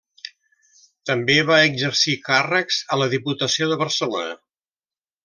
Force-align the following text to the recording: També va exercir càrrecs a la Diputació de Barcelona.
També 1.09 1.35
va 1.49 1.59
exercir 1.67 2.15
càrrecs 2.31 2.79
a 2.97 3.01
la 3.03 3.09
Diputació 3.15 3.69
de 3.73 3.79
Barcelona. 3.83 4.35